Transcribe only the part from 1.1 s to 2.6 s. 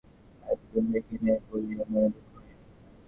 নাই বলিয়া মনে দুঃখ হয়।